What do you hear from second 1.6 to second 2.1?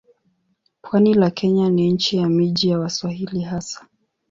ni